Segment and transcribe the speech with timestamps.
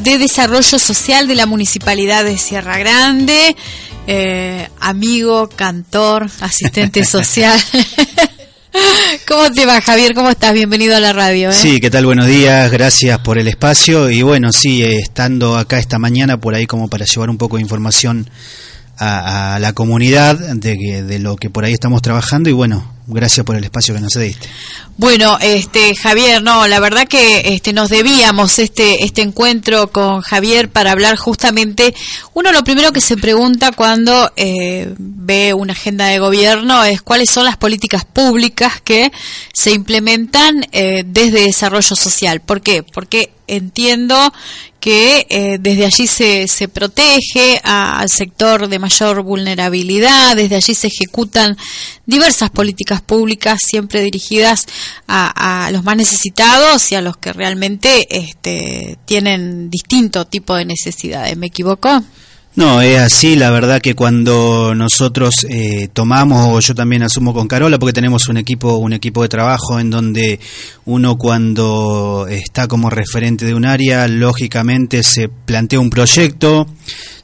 [0.00, 3.56] de Desarrollo Social de la Municipalidad de Sierra Grande,
[4.06, 7.58] eh, amigo, cantor, asistente social.
[9.26, 10.14] ¿Cómo te va, Javier?
[10.14, 10.52] ¿Cómo estás?
[10.52, 11.50] Bienvenido a la radio.
[11.50, 11.52] ¿eh?
[11.52, 12.06] Sí, ¿qué tal?
[12.06, 14.08] Buenos días, gracias por el espacio.
[14.10, 17.56] Y bueno, sí, eh, estando acá esta mañana por ahí como para llevar un poco
[17.56, 18.30] de información
[18.98, 23.56] a, la comunidad de, de lo que por ahí estamos trabajando y bueno, gracias por
[23.56, 24.48] el espacio que nos diste.
[24.96, 30.68] Bueno, este Javier, no, la verdad que este nos debíamos este este encuentro con Javier
[30.68, 31.94] para hablar justamente
[32.32, 37.30] uno lo primero que se pregunta cuando eh, ve una agenda de gobierno es cuáles
[37.30, 39.10] son las políticas públicas que
[39.52, 42.40] se implementan eh, desde desarrollo social.
[42.40, 42.82] ¿Por qué?
[42.82, 44.32] Porque entiendo
[44.80, 50.88] que eh, desde allí se, se protege al sector de mayor vulnerabilidad, desde allí se
[50.88, 51.56] ejecutan
[52.04, 54.66] diversas políticas públicas siempre dirigidas
[55.06, 60.66] a, a los más necesitados y a los que realmente este, tienen distinto tipo de
[60.66, 61.36] necesidades.
[61.36, 62.02] ¿Me equivoco?
[62.56, 67.48] No, es así, la verdad que cuando nosotros eh, tomamos, o yo también asumo con
[67.48, 70.38] Carola, porque tenemos un equipo, un equipo de trabajo en donde
[70.84, 76.68] uno cuando está como referente de un área, lógicamente se plantea un proyecto,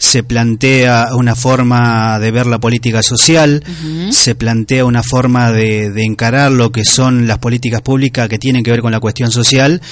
[0.01, 3.63] se plantea una forma de ver la política social,
[4.11, 8.65] se plantea una forma de, de, encarar lo que son las políticas públicas que tienen
[8.65, 9.83] que ver con la cuestión social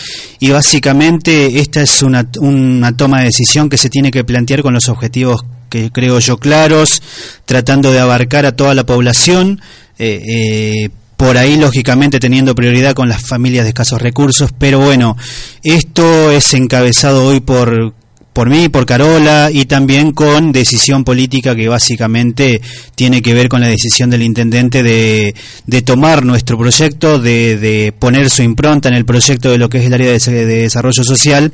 [0.41, 4.73] y básicamente esta es una, una toma de decisión que se tiene que plantear con
[4.73, 7.03] los objetivos que creo yo claros,
[7.45, 9.61] tratando de abarcar a toda la población.
[9.98, 15.17] Eh, eh, por ahí lógicamente teniendo prioridad con las familias de escasos recursos, pero bueno,
[15.64, 17.92] esto es encabezado hoy por
[18.39, 22.63] por mí, por Carola y también con decisión política que básicamente
[22.95, 25.35] tiene que ver con la decisión del intendente de,
[25.67, 29.79] de tomar nuestro proyecto, de, de, poner su impronta en el proyecto de lo que
[29.79, 31.51] es el área de, de, desarrollo social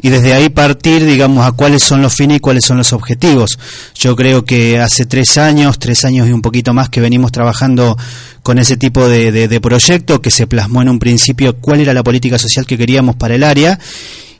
[0.00, 3.58] y desde ahí partir, digamos, a cuáles son los fines y cuáles son los objetivos.
[3.94, 7.98] Yo creo que hace tres años, tres años y un poquito más que venimos trabajando
[8.42, 12.02] con ese tipo de, de proyecto que se plasmó en un principio cuál era la
[12.02, 13.78] política social que queríamos para el área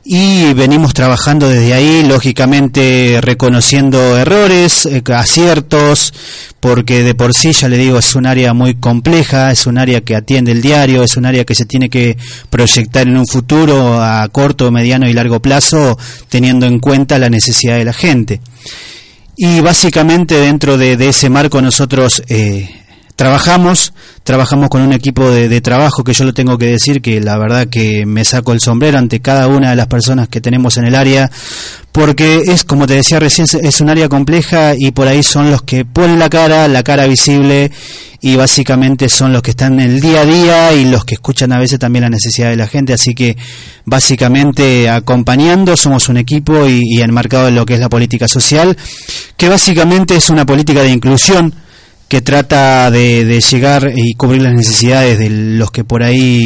[0.05, 6.13] y venimos trabajando desde ahí, lógicamente reconociendo errores, eh, aciertos,
[6.59, 10.01] porque de por sí, ya le digo, es un área muy compleja, es un área
[10.01, 12.17] que atiende el diario, es un área que se tiene que
[12.49, 15.97] proyectar en un futuro a corto, mediano y largo plazo,
[16.27, 18.41] teniendo en cuenta la necesidad de la gente.
[19.37, 22.82] Y básicamente dentro de, de ese marco nosotros eh,
[23.15, 23.93] trabajamos,
[24.23, 27.67] trabajamos con un equipo de, trabajo que yo lo tengo que decir que la verdad
[27.67, 30.95] que me saco el sombrero ante cada una de las personas que tenemos en el
[30.95, 31.31] área
[31.91, 35.61] porque es como te decía recién es un área compleja y por ahí son los
[35.61, 37.71] que ponen la cara, la cara visible
[38.19, 41.51] y básicamente son los que están en el día a día y los que escuchan
[41.51, 43.37] a veces también la necesidad de la gente, así que
[43.85, 48.75] básicamente acompañando somos un equipo y, y enmarcado en lo que es la política social,
[49.37, 51.53] que básicamente es una política de inclusión,
[52.07, 56.45] que trata de, de, llegar y cubrir las necesidades de los que por ahí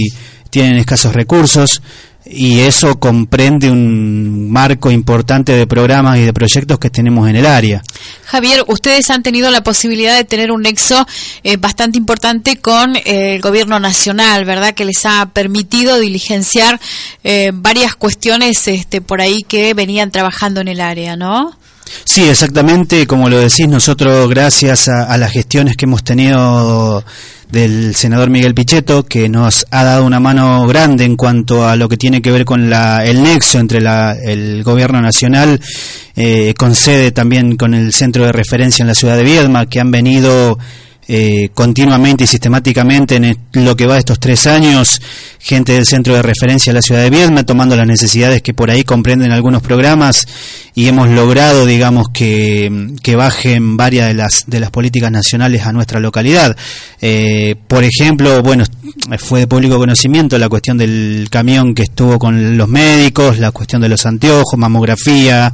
[0.50, 1.82] tienen escasos recursos
[2.30, 7.46] y eso comprende un marco importante de programas y de proyectos que tenemos en el
[7.46, 7.82] área.
[8.26, 11.06] Javier, ustedes han tenido la posibilidad de tener un nexo
[11.44, 14.74] eh, bastante importante con el gobierno nacional, ¿verdad?
[14.74, 16.80] Que les ha permitido diligenciar
[17.24, 21.58] eh, varias cuestiones este, por ahí que venían trabajando en el área, ¿no?
[22.04, 27.04] Sí, exactamente, como lo decís, nosotros gracias a, las gestiones que hemos tenido
[27.52, 31.88] del senador Miguel Pichetto, que nos ha dado una mano grande en cuanto a lo
[31.88, 35.60] que tiene que ver con la, el nexo entre la, el gobierno nacional,
[36.16, 39.80] eh, con sede también con el centro de referencia en la ciudad de Viedma, que
[39.80, 40.58] han venido
[41.10, 45.02] eh, continuamente y sistemáticamente en lo que va estos tres años,
[45.40, 48.70] gente del centro de referencia de la ciudad de Viedma, tomando las necesidades que por
[48.70, 50.28] ahí comprenden algunos programas
[50.78, 55.74] y hemos logrado, digamos, que, que bajen varias de las, de las políticas nacionales a
[55.74, 56.56] nuestra localidad.
[57.02, 58.64] Eh, por ejemplo, bueno,
[59.20, 63.82] fue de público conocimiento la cuestión del camión que estuvo con los médicos, la cuestión
[63.82, 65.54] de los anteojos, mamografía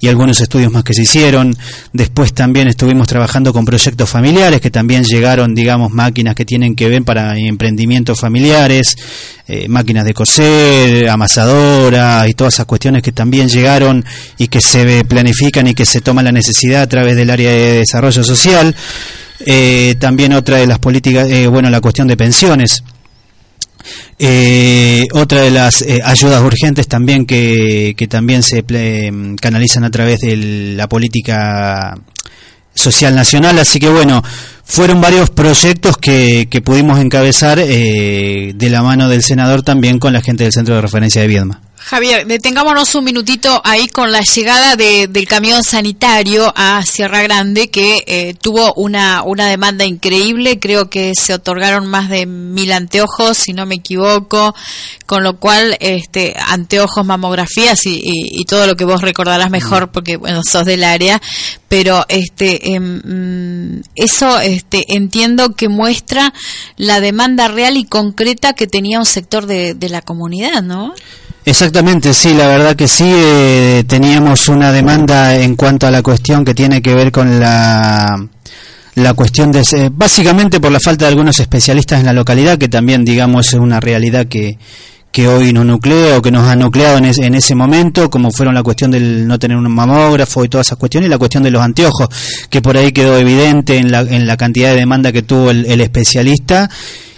[0.00, 1.56] y algunos estudios más que se hicieron.
[1.92, 6.74] Después también estuvimos trabajando con proyectos familiares que también también llegaron, digamos, máquinas que tienen
[6.74, 8.96] que ver para emprendimientos familiares,
[9.54, 14.02] eh, máquinas de coser, amasadora y todas esas cuestiones que también llegaron
[14.38, 17.78] y que se planifican y que se toma la necesidad a través del área de
[17.80, 18.74] desarrollo social.
[19.44, 22.82] Eh, también otra de las políticas, eh, bueno, la cuestión de pensiones.
[24.18, 28.64] Eh, otra de las ayudas urgentes también que, que también se
[29.38, 30.34] canalizan a través de
[30.76, 31.94] la política
[32.74, 34.22] social nacional, así que bueno,
[34.64, 40.12] fueron varios proyectos que, que pudimos encabezar eh, de la mano del senador también con
[40.12, 41.61] la gente del Centro de Referencia de Viedma.
[41.84, 47.70] Javier, detengámonos un minutito ahí con la llegada de, del camión sanitario a Sierra Grande,
[47.70, 50.58] que eh, tuvo una, una demanda increíble.
[50.58, 54.54] Creo que se otorgaron más de mil anteojos, si no me equivoco,
[55.06, 60.16] con lo cual, este, anteojos, mamografías y, y, todo lo que vos recordarás mejor, porque
[60.16, 61.20] bueno, sos del área.
[61.68, 66.32] Pero este, eh, eso este, entiendo que muestra
[66.76, 70.94] la demanda real y concreta que tenía un sector de, de la comunidad, ¿no?
[71.44, 76.44] Exactamente, sí, la verdad que sí, eh, teníamos una demanda en cuanto a la cuestión
[76.44, 78.28] que tiene que ver con la,
[78.94, 82.68] la cuestión de, eh, básicamente por la falta de algunos especialistas en la localidad, que
[82.68, 84.56] también, digamos, es una realidad que,
[85.10, 88.54] que hoy nos nuclea o que nos ha nucleado en, en, ese momento, como fueron
[88.54, 91.50] la cuestión del no tener un mamógrafo y todas esas cuestiones, y la cuestión de
[91.50, 92.08] los anteojos,
[92.50, 95.80] que por ahí quedó evidente en la, en la cantidad de demanda que tuvo el
[95.80, 96.70] especialista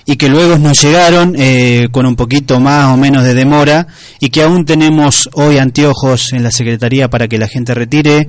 [0.07, 3.87] y que luego nos llegaron eh, con un poquito más o menos de demora
[4.21, 8.29] y que aún tenemos hoy anteojos en la Secretaría para que la gente retire.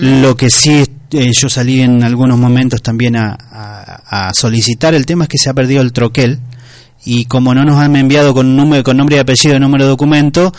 [0.00, 5.24] Lo que sí eh, yo salí en algunos momentos también a, a, solicitar, el tema
[5.24, 6.40] es que se ha perdido el troquel
[7.04, 9.90] y como no nos han enviado con, número, con nombre y apellido y número de
[9.90, 10.52] documento,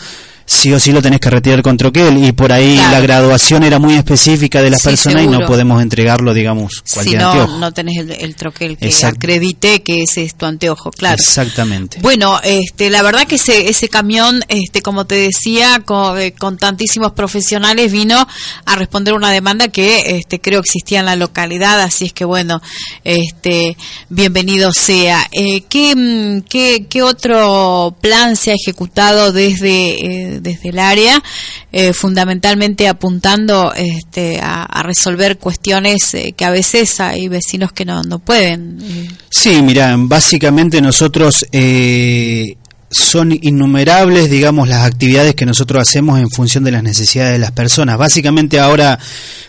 [0.46, 3.78] sí o sí lo tenés que retirar con troquel y por ahí la graduación era
[3.80, 7.96] muy específica de las personas y no podemos entregarlo, digamos, cualquier si no, no tenés
[7.98, 11.16] el, troquel que acredite que ese es tu anteojo, claro.
[11.16, 11.98] Exactamente.
[12.00, 16.56] Bueno, este, la verdad que ese, ese camión, este, como te decía, con, eh, con
[16.58, 18.26] tantísimos profesionales vino
[18.64, 22.62] a responder una demanda que este, creo existía en la localidad, así es que bueno,
[23.02, 23.76] este,
[24.08, 25.26] bienvenido sea.
[25.32, 30.35] Eh, ¿qué, mm, qué, ¿Qué otro plan se ha ejecutado desde...
[30.35, 31.22] Eh, desde el área,
[31.72, 38.02] eh, fundamentalmente apuntando este, a, resolver cuestiones eh, que a veces hay vecinos que no,
[38.02, 38.78] no pueden.
[39.30, 42.56] Sí, mira, básicamente nosotros eh,
[42.90, 47.50] son innumerables, digamos, las actividades que nosotros hacemos en función de las necesidades de las
[47.50, 47.98] personas.
[47.98, 48.98] Básicamente ahora,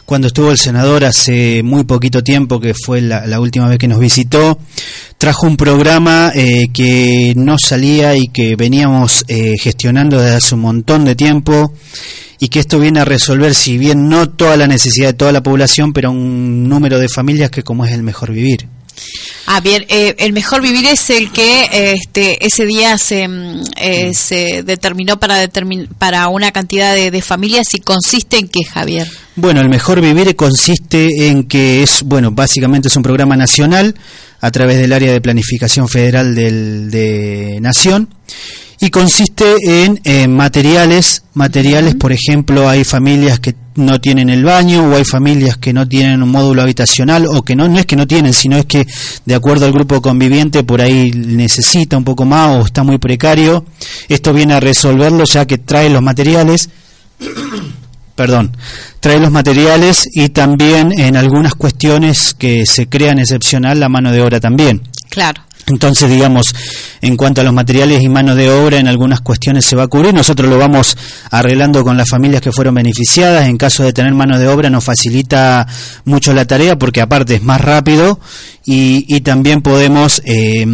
[0.05, 3.99] cuando estuvo el senador hace muy poquito tiempo, que fue la, última vez que nos
[3.99, 4.57] visitó,
[5.17, 10.61] trajo un programa eh, que no salía y que veníamos eh, gestionando desde hace un
[10.61, 11.73] montón de tiempo
[12.39, 15.43] y que esto viene a resolver, si bien no toda la necesidad de toda la
[15.43, 18.67] población, pero un número de familias que como es el mejor vivir.
[19.49, 24.13] Ah, bien, eh, el mejor vivir es el que este, ese día se, mm, eh,
[24.13, 25.49] se determinó para,
[25.97, 29.07] para una cantidad de, familias y consiste en qué, Javier.
[29.37, 33.95] Bueno, el mejor vivir consiste en que es, bueno, básicamente es un programa nacional
[34.41, 38.09] a través del área de planificación federal del, de Nación
[38.79, 44.95] y consiste en materiales, materiales, por ejemplo, hay familias que no tienen el baño o
[44.95, 48.07] hay familias que no tienen un módulo habitacional o que no, no es que no
[48.07, 48.87] tienen, sino es que
[49.25, 53.65] de acuerdo al grupo conviviente por ahí necesita un poco más o está muy precario.
[54.09, 56.69] Esto viene a resolverlo ya que trae los materiales,
[58.15, 58.57] perdón,
[58.99, 64.21] trae los materiales y también en algunas cuestiones que se crean excepcional la mano de
[64.21, 64.81] obra también.
[65.09, 65.46] Claro.
[65.67, 66.55] Entonces, digamos,
[67.01, 69.87] en cuanto a los materiales y mano de obra, en algunas cuestiones se va a
[69.87, 70.13] cubrir.
[70.13, 70.97] Nosotros lo vamos
[71.29, 73.47] arreglando con las familias que fueron beneficiadas.
[73.47, 75.67] En caso de tener mano de obra, nos facilita
[76.05, 78.19] mucho la tarea porque aparte es más rápido
[78.65, 80.65] y, y también podemos eh,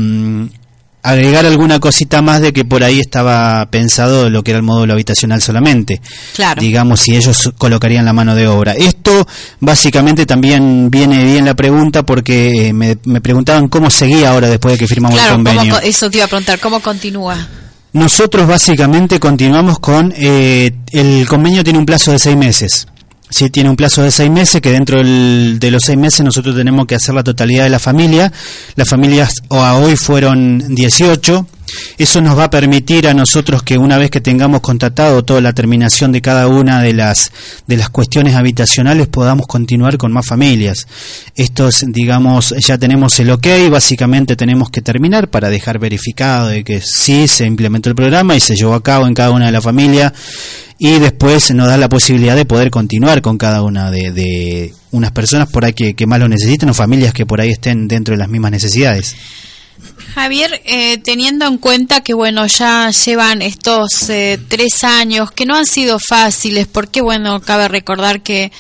[1.04, 4.94] agregar alguna cosita más de que por ahí estaba pensado lo que era el módulo
[4.94, 6.02] habitacional solamente.
[6.34, 6.62] Claro.
[6.62, 8.74] Digamos, si ellos colocarían la mano de obra.
[8.74, 9.28] Esto
[9.60, 14.80] básicamente también viene bien la pregunta porque eh, me, preguntaban cómo seguía ahora después de
[14.80, 15.80] que firmamos el convenio.
[15.82, 17.38] eso te iba a preguntar, ¿cómo continúa?
[17.92, 22.88] Nosotros básicamente continuamos con, eh, el convenio tiene un plazo de seis meses.
[23.34, 26.86] Sí, tiene un plazo de seis meses, que dentro de los seis meses nosotros tenemos
[26.86, 28.32] que hacer la totalidad de la familia.
[28.76, 31.48] Las familias a hoy fueron 18.
[31.98, 35.52] Eso nos va a permitir a nosotros que una vez que tengamos contratado toda la
[35.52, 37.32] terminación de cada una de las
[37.66, 40.86] de las cuestiones habitacionales podamos continuar con más familias.
[41.36, 46.82] Estos, digamos, ya tenemos el ok, básicamente tenemos que terminar para dejar verificado de que
[46.82, 49.64] sí se implementó el programa y se llevó a cabo en cada una de las
[49.64, 50.14] familias
[50.84, 55.50] y después nos da la posibilidad de poder continuar con cada una de, unas personas
[55.50, 58.28] por ahí que, más lo necesiten o familias que por ahí estén dentro de las
[58.28, 59.16] mismas necesidades.
[60.14, 65.56] Javier, eh, teniendo en cuenta que bueno ya llevan estos eh, tres años que no
[65.56, 68.52] han sido fáciles, porque bueno cabe recordar que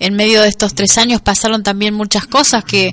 [0.00, 2.92] en medio de estos tres años pasaron también muchas cosas que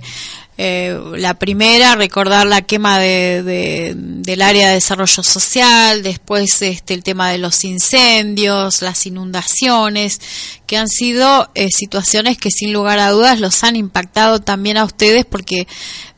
[0.58, 7.04] eh, la primera, recordar la quema de, del área de desarrollo social, después este, el
[7.04, 10.22] tema de los incendios, las inundaciones,
[10.66, 14.86] que han sido eh, situaciones que sin lugar a dudas los han impactado también a
[14.86, 15.68] ustedes porque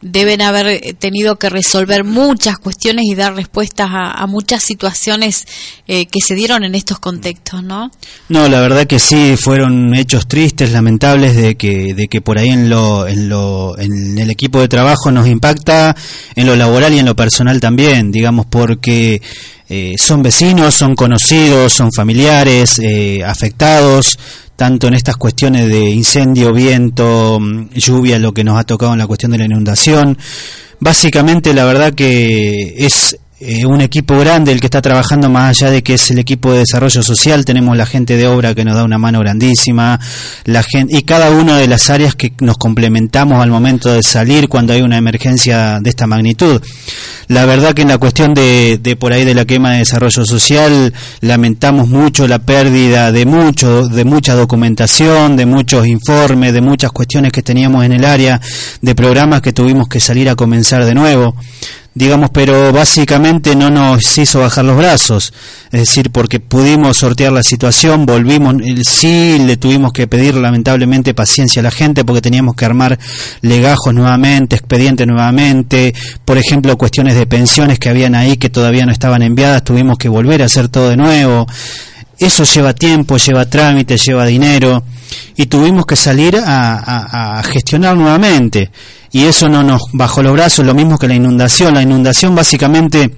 [0.02, 5.46] deben haber tenido que resolver muchas cuestiones y dar respuestas a, muchas situaciones
[5.88, 7.90] eh, que se dieron en estos contextos, ¿no?
[8.30, 12.50] No, la verdad que sí, fueron hechos tristes, lamentables de que, de que por ahí
[12.50, 15.96] en lo, en lo, en el equipo de trabajo nos impacta
[16.36, 19.22] en lo laboral y en lo personal también, digamos, porque
[19.70, 24.18] eh, son vecinos, son conocidos, son familiares, eh, afectados,
[24.56, 29.00] tanto en estas cuestiones de incendio, viento, mm, lluvia, lo que nos ha tocado en
[29.00, 30.18] la cuestión de la inundación.
[30.80, 35.70] Básicamente, la verdad que es eh, un equipo grande el que está trabajando más allá
[35.70, 38.76] de que es el equipo de desarrollo social tenemos la gente de obra que nos
[38.76, 40.00] da una mano grandísima
[40.46, 44.50] la gente y cada una de las áreas que nos complementamos al momento de salir
[44.50, 46.60] cuando hay una emergencia de esta magnitud.
[47.28, 50.26] La verdad que en la cuestión de, de por ahí de la quema de desarrollo
[50.26, 50.92] social
[51.22, 57.32] lamentamos mucho la pérdida de mucho de mucha documentación de muchos informes de muchas cuestiones
[57.32, 58.42] que teníamos en el área
[58.82, 61.36] de programas que tuvimos que salir a comenzar de nuevo
[61.98, 65.34] digamos, pero básicamente no nos hizo bajar los brazos,
[65.72, 71.62] es decir, porque pudimos sortear la situación, volvimos, sí le tuvimos que pedir lamentablemente paciencia
[71.62, 73.00] a la gente porque teníamos que armar
[73.42, 78.92] legajos nuevamente, expedientes nuevamente, por ejemplo, cuestiones de pensiones que habían ahí que todavía no
[78.92, 81.48] estaban enviadas, tuvimos que volver a hacer todo de nuevo.
[82.20, 84.84] Eso lleva tiempo, lleva trámite, lleva dinero
[85.36, 88.72] y tuvimos que salir a, gestionar nuevamente
[89.12, 91.74] y eso no nos bajó los brazos, lo mismo que la inundación.
[91.74, 93.16] La inundación básicamente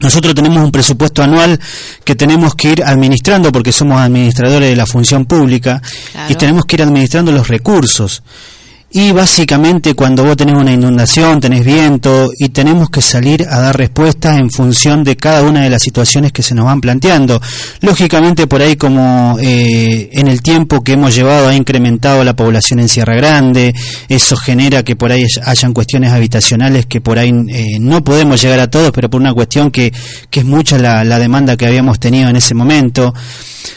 [0.00, 1.60] nosotros tenemos un presupuesto anual
[2.04, 5.82] que tenemos que ir administrando porque somos administradores de la función pública
[6.28, 8.22] y tenemos que ir administrando los recursos.
[8.92, 13.76] Y básicamente cuando vos tenés una inundación, tenés viento y tenemos que salir a dar
[13.78, 17.40] respuestas en función de cada una de las situaciones que se nos van planteando.
[17.82, 22.80] Lógicamente por ahí como eh, en el tiempo que hemos llevado ha incrementado la población
[22.80, 23.72] en Sierra Grande,
[24.08, 28.58] eso genera que por ahí hayan cuestiones habitacionales que por ahí eh, no podemos llegar
[28.58, 29.92] a todos, pero por una cuestión que,
[30.30, 33.14] que es mucha la, la demanda que habíamos tenido en ese momento.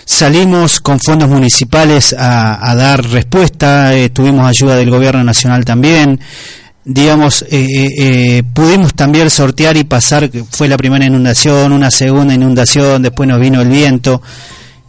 [0.06, 6.20] Salimos con fondos municipales a, dar respuesta, eh, tuvimos ayuda del gobierno nacional también,
[6.86, 13.02] digamos, eh, eh, pudimos también sortear y pasar, fue la primera inundación, una segunda inundación,
[13.02, 14.22] después nos vino el viento,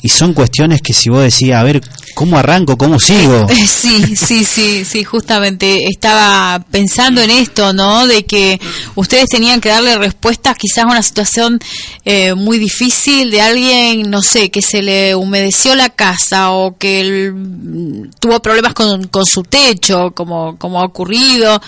[0.04, 1.80] y son cuestiones que si vos decías, a ver,
[2.14, 2.76] ¿cómo arranco?
[2.76, 3.46] ¿Cómo sigo?
[3.66, 8.06] Sí, sí, sí, sí, justamente estaba pensando en esto, ¿no?
[8.06, 8.60] De que
[8.96, 11.58] ustedes tenían que darle respuestas quizás a una situación
[12.04, 17.32] eh, muy difícil de alguien, no sé, que se le humedeció la casa o que
[18.20, 21.62] tuvo problemas con, con, su techo, como, como ha ocurrido,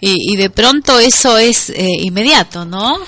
[0.00, 2.98] y, de pronto eso es eh, inmediato, ¿no?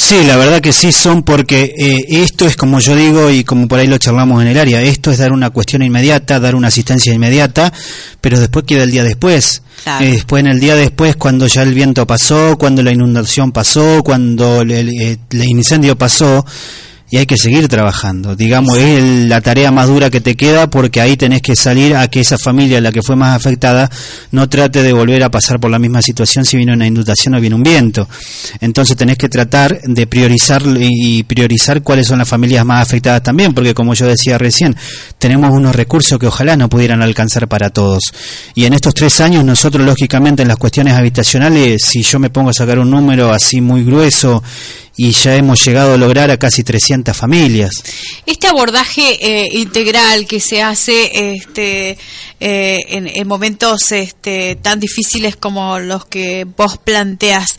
[0.00, 3.66] Sí, la verdad que sí son porque eh, esto es como yo digo y como
[3.66, 6.68] por ahí lo charlamos en el área, esto es dar una cuestión inmediata, dar una
[6.68, 7.72] asistencia inmediata,
[8.20, 9.60] pero después queda el día después.
[10.00, 14.04] Eh, después en el día después, cuando ya el viento pasó, cuando la inundación pasó,
[14.04, 16.46] cuando el, el incendio pasó,
[17.10, 18.36] y hay que seguir trabajando.
[18.36, 22.08] Digamos, es la tarea más dura que te queda porque ahí tenés que salir a
[22.08, 23.90] que esa familia, la que fue más afectada,
[24.30, 27.40] no trate de volver a pasar por la misma situación si viene una inundación o
[27.40, 28.08] viene un viento.
[28.60, 33.54] Entonces tenés que tratar de priorizar y priorizar cuáles son las familias más afectadas también,
[33.54, 34.76] porque como yo decía recién,
[35.18, 38.12] tenemos unos recursos que ojalá no pudieran alcanzar para todos.
[38.54, 42.50] Y en estos tres años nosotros, lógicamente, en las cuestiones habitacionales, si yo me pongo
[42.50, 44.42] a sacar un número así muy grueso
[44.98, 47.84] y ya hemos llegado a lograr a casi 300 familias.
[48.26, 51.96] Este abordaje eh, integral que se hace este,
[52.40, 57.56] eh, en, momentos este, tan difíciles como los que vos planteas,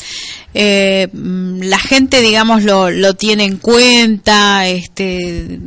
[0.53, 5.59] eh, la gente, digamos, lo, lo tiene en cuenta, este,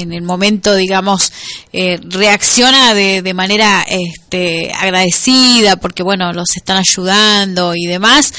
[0.00, 1.32] en el momento, digamos,
[1.72, 8.32] reacciona de, de manera este, agradecida porque, bueno, los están ayudando y demás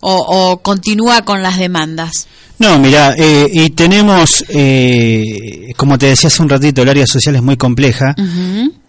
[0.00, 2.26] o, continúa con las demandas?
[2.58, 7.36] No, mira, eh, y tenemos, eh, como te decía hace un ratito, el área social
[7.36, 8.16] es muy compleja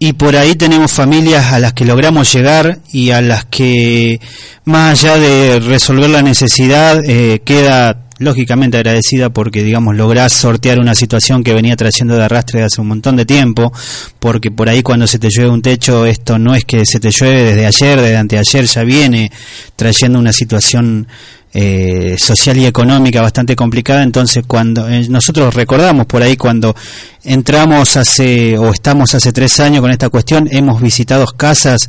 [0.00, 4.20] y por ahí tenemos familias a las que logramos llegar y a las que,
[4.64, 10.94] más allá de resolver la necesidad, eh, queda lógicamente agradecida porque, digamos, lográs sortear una
[10.94, 13.72] situación que venía trayendo de arrastre hace un montón de tiempo,
[14.18, 17.10] porque por ahí cuando se te llueve un techo, esto no es que se te
[17.10, 19.32] llueve desde ayer, desde anteayer, ya viene
[19.74, 21.08] trayendo una situación
[21.52, 26.76] eh, social y económica bastante complicada, entonces cuando eh, nosotros recordamos por ahí cuando
[27.24, 31.88] entramos hace o estamos hace tres años con esta cuestión, hemos visitado casas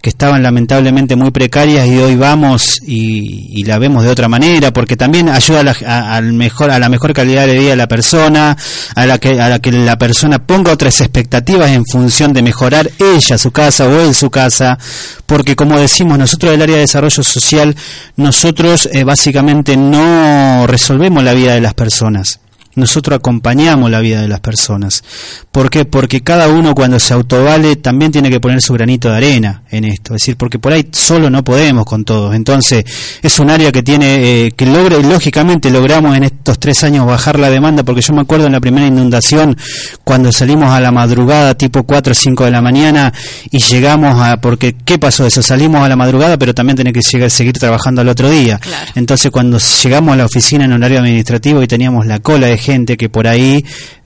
[0.00, 4.96] que estaban lamentablemente muy precarias y hoy vamos y, la vemos de otra manera porque
[4.96, 5.72] también ayuda a la,
[6.16, 8.56] al mejor a la mejor calidad de vida de la persona
[8.94, 12.90] a la que a la que la persona ponga otras expectativas en función de mejorar
[12.98, 14.78] ella su casa o él su casa
[15.26, 17.76] porque como decimos nosotros del área de desarrollo social
[18.16, 22.40] nosotros eh, básicamente no resolvemos la vida de las personas
[22.78, 25.04] nosotros acompañamos la vida de las personas.
[25.52, 25.84] ¿Por qué?
[25.84, 29.84] Porque cada uno cuando se autovale también tiene que poner su granito de arena en
[29.84, 30.14] esto.
[30.14, 32.34] Es decir, porque por ahí solo no podemos con todos.
[32.34, 32.84] Entonces,
[33.22, 37.06] es un área que tiene, eh, que logra, y lógicamente logramos en estos tres años
[37.06, 39.56] bajar la demanda, porque yo me acuerdo en la primera inundación,
[40.04, 43.12] cuando salimos a la madrugada, tipo 4 o 5 de la mañana,
[43.50, 45.42] y llegamos a, porque, ¿qué pasó eso?
[45.42, 48.60] Salimos a la madrugada, pero también tenés que llegar, seguir trabajando al otro día.
[48.94, 52.98] Entonces, cuando llegamos a la oficina en horario administrativo y teníamos la cola de gente
[52.98, 53.64] que por ahí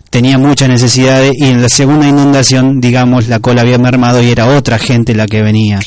[0.08, 4.46] tenía muchas necesidades y en la segunda inundación, digamos, la cola había mermado y era
[4.46, 5.80] otra gente la que venía.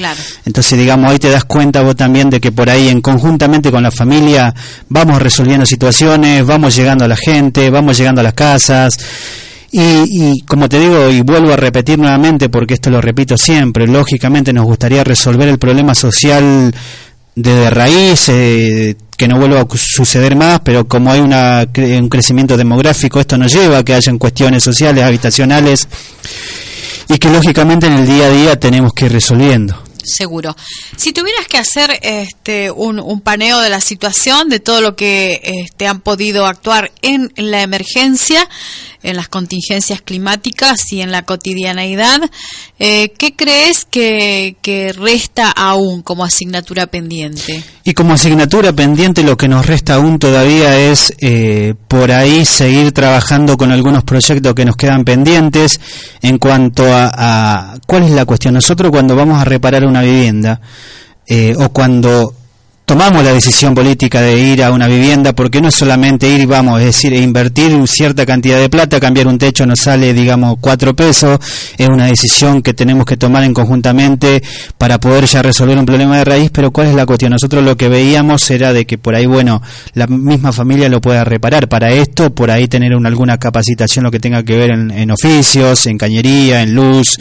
[0.46, 3.84] Entonces, digamos, ahí te das cuenta vos también de que por ahí, en conjuntamente con
[3.84, 4.54] la familia,
[4.90, 8.98] vamos resolviendo situaciones, vamos llegando a la gente, vamos llegando a las casas.
[9.72, 13.88] Y, y, como te digo, y vuelvo a repetir nuevamente, porque esto lo repito siempre,
[13.88, 16.74] lógicamente nos gustaría resolver el problema social
[17.36, 22.58] de raíz, eh, que no vuelva a suceder más, pero como hay una, un crecimiento
[22.58, 25.88] demográfico, esto nos lleva a que hayan cuestiones sociales, habitacionales,
[27.08, 29.85] y que lógicamente en el día a día tenemos que ir resolviendo.
[30.06, 30.56] Seguro.
[30.96, 35.42] Si tuvieras que hacer este, un, un paneo de la situación, de todo lo que
[35.44, 38.48] este, han podido actuar en la emergencia,
[39.06, 42.22] en las contingencias climáticas y en la cotidianeidad.
[42.80, 44.56] Eh, ¿Qué crees que,
[44.98, 47.64] resta aún como asignatura pendiente?
[47.84, 52.92] Y como asignatura pendiente lo que nos resta aún todavía es eh, por ahí seguir
[52.92, 55.80] trabajando con algunos proyectos que nos quedan pendientes
[56.22, 58.56] en cuanto a, cuál es la cuestión.
[58.56, 60.60] Nosotros cuando vamos a reparar una vivienda
[61.26, 62.34] eh, o cuando
[62.86, 66.80] tomamos la decisión política de ir a una vivienda porque no es solamente ir, vamos,
[66.80, 71.40] es decir, invertir cierta cantidad de plata, cambiar un techo nos sale, digamos, cuatro pesos,
[71.78, 74.44] es una decisión que tenemos que tomar en conjuntamente
[74.78, 77.32] para poder ya resolver un problema de raíz, pero ¿cuál es la cuestión?
[77.32, 79.62] Nosotros lo que veíamos era de que por ahí, bueno,
[79.94, 81.68] la misma familia lo pueda reparar.
[81.68, 85.88] Para esto, por ahí tener una, alguna capacitación, lo que tenga que ver en, oficios,
[85.88, 87.18] en cañería, en luz,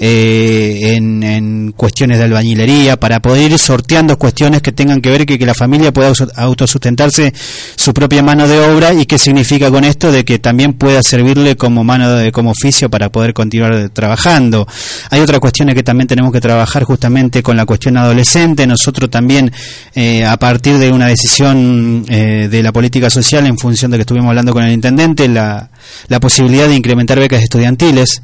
[0.00, 5.26] eh, en, en cuestiones de albañilería, para poder ir sorteando cuestiones que tengan que ver
[5.26, 7.32] que, que la familia pueda autosustentarse
[7.76, 11.56] su propia mano de obra y qué significa con esto de que también pueda servirle
[11.56, 14.66] como mano de, como oficio para poder continuar trabajando.
[15.10, 18.66] Hay otras cuestiones que también tenemos que trabajar justamente con la cuestión adolescente.
[18.66, 19.52] Nosotros también,
[19.94, 24.02] eh, a partir de una decisión eh, de la política social en función de que
[24.02, 25.68] estuvimos hablando con el intendente, la,
[26.08, 28.22] la posibilidad de incrementar becas estudiantiles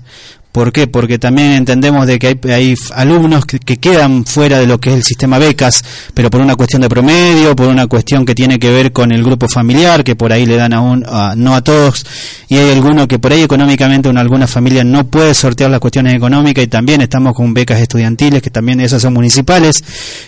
[0.52, 0.88] ¿Por qué?
[0.88, 5.02] Porque también entendemos de que hay, alumnos que, quedan fuera de lo que es el
[5.04, 8.90] sistema becas, pero por una cuestión de promedio, por una cuestión que tiene que ver
[8.90, 12.04] con el grupo familiar, que por ahí le dan aún, no a todos,
[12.48, 16.14] y hay algunos que por ahí económicamente en alguna familia no puede sortear las cuestiones
[16.14, 19.84] económicas y también estamos con becas estudiantiles, que también esas son municipales,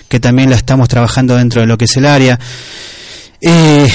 [0.09, 2.39] que también las estamos trabajando dentro de lo que es el área.
[3.41, 3.89] Eh,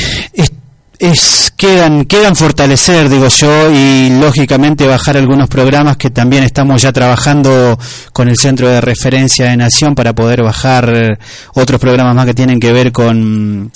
[1.56, 7.78] quedan quedan fortalecer digo yo y lógicamente bajar algunos programas que también estamos ya trabajando
[8.14, 11.20] con el centro de referencia de nación para poder bajar
[11.54, 13.72] otros programas más que tienen que ver con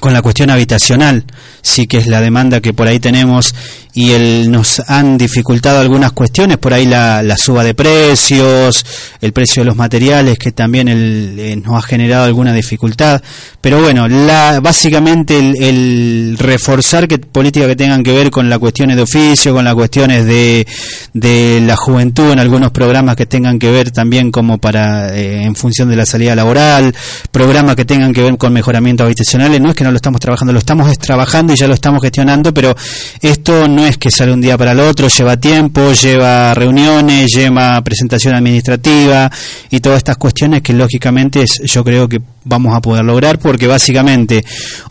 [0.00, 1.24] con la cuestión habitacional,
[1.60, 3.54] sí que es la demanda que por ahí tenemos
[3.94, 8.86] y el, nos han dificultado algunas cuestiones, por ahí la, la suba de precios,
[9.20, 13.22] el precio de los materiales que también el, eh, nos ha generado alguna dificultad,
[13.60, 18.96] pero bueno, la, básicamente el, reforzar que políticas que tengan que ver con las cuestiones
[18.96, 20.66] de oficio, con las cuestiones de,
[21.12, 25.54] de la juventud en algunos programas que tengan que ver también como para eh, en
[25.54, 26.94] función de la salida laboral,
[27.30, 30.52] programas que tengan que ver con mejoramiento habitacionales, no es que no lo estamos trabajando,
[30.52, 32.74] lo estamos trabajando y ya lo estamos gestionando, pero
[33.20, 37.80] esto no es que sale un día para el otro, lleva tiempo, lleva reuniones, lleva
[37.82, 39.30] presentación administrativa
[39.70, 44.44] y todas estas cuestiones que lógicamente yo creo que vamos a poder lograr porque básicamente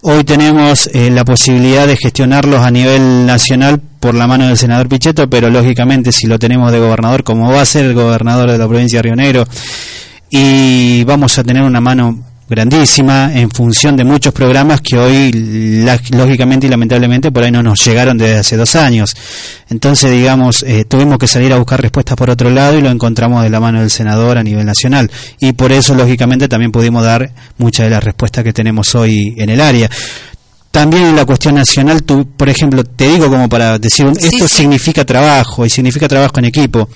[0.03, 4.87] hoy tenemos eh, la posibilidad de gestionarlos a nivel nacional por la mano del senador
[4.87, 8.57] Pichetto, pero lógicamente si lo tenemos de gobernador, como va a ser el gobernador de
[8.57, 9.47] la provincia de Río Negro,
[10.29, 16.67] y vamos a tener una mano grandísima en función de muchos programas que hoy lógicamente
[16.67, 19.15] y lamentablemente por ahí no nos llegaron desde hace dos años.
[19.69, 23.41] Entonces, digamos, eh, tuvimos que salir a buscar respuestas por otro lado y lo encontramos
[23.43, 25.09] de la mano del senador a nivel nacional.
[25.39, 29.49] Y por eso, lógicamente, también pudimos dar muchas de las respuestas que tenemos hoy en
[29.49, 29.89] el área
[30.71, 35.03] también en la cuestión nacional, tú, por ejemplo, te digo como para decir, esto significa
[35.03, 36.87] trabajo y significa trabajo en equipo.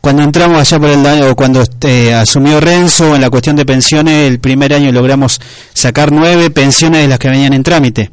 [0.00, 4.26] Cuando entramos allá por el año, cuando este, asumió Renzo en la cuestión de pensiones,
[4.26, 5.38] el primer año logramos
[5.74, 8.10] sacar nueve pensiones de las que venían en trámite.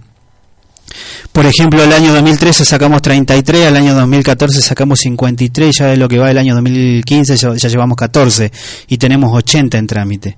[1.32, 6.10] Por ejemplo, el año 2013 sacamos 33, el año 2014 sacamos 53, ya de lo
[6.10, 8.52] que va el año 2015 ya, ya llevamos 14
[8.90, 10.38] y tenemos 80 en trámite.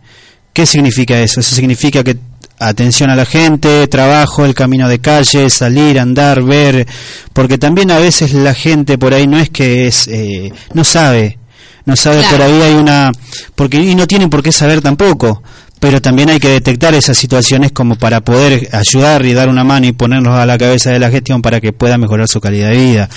[0.53, 1.39] ¿Qué significa eso?
[1.39, 2.17] Eso significa que
[2.59, 6.87] atención a la gente, trabajo, el camino de calle, salir, andar, ver,
[7.33, 11.37] porque también a veces la gente por ahí no es que es, eh, no sabe,
[11.85, 13.11] no sabe por ahí hay una,
[13.55, 15.43] porque y no tienen por qué saber tampoco,
[15.79, 19.87] pero también hay que detectar esas situaciones como para poder ayudar y dar una mano
[19.87, 22.77] y ponernos a la cabeza de la gestión para que pueda mejorar su calidad de
[22.77, 23.09] vida.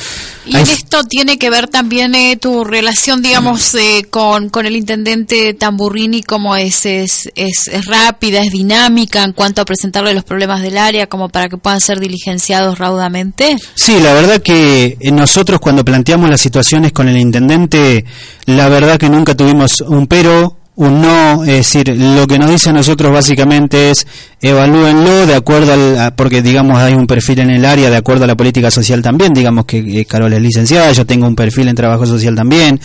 [0.46, 5.54] Y esto tiene que ver también eh, tu relación, digamos, eh, con, con el intendente
[5.54, 10.76] Tamburrini, como es, es, es, rápida, es dinámica en cuanto a presentarle los problemas del
[10.76, 13.56] área, como para que puedan ser diligenciados raudamente.
[13.74, 18.04] Sí, la verdad que eh, nosotros cuando planteamos las situaciones con el intendente,
[18.46, 22.70] la verdad que nunca tuvimos un pero, un no, es decir, lo que nos dice
[22.70, 24.06] a nosotros básicamente es
[24.40, 28.26] evalúenlo de acuerdo al, porque digamos hay un perfil en el área de acuerdo a
[28.26, 32.06] la política social también, digamos que Carol es licenciada, yo tengo un perfil en trabajo
[32.06, 32.80] social también,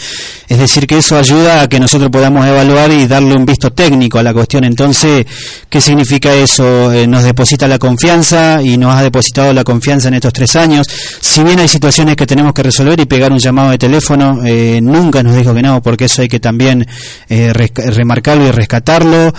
[0.48, 4.20] es decir, que eso ayuda a que nosotros podamos evaluar y darle un visto técnico
[4.20, 4.64] a la cuestión.
[4.64, 5.26] Entonces,
[5.70, 6.92] ¿qué significa eso?
[6.92, 10.88] Eh, nos deposita la confianza y nos ha depositado la confianza en estos tres años.
[11.20, 14.80] Si bien hay situaciones que tenemos que resolver y pegar un llamado de teléfono, eh,
[14.82, 16.86] nunca nos dijo que no, porque eso hay que también
[17.30, 19.34] eh, remarcarlo y rescatarlo.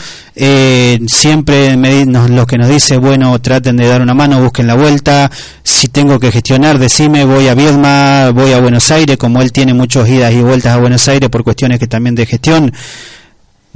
[1.06, 5.30] siempre me lo que nos dice, bueno, traten de dar una mano, busquen la vuelta,
[5.62, 9.74] si tengo que gestionar, decime, voy a Viedma, voy a Buenos Aires, como él tiene
[9.74, 12.72] muchas idas y vueltas a Buenos Aires por cuestiones que también de gestión,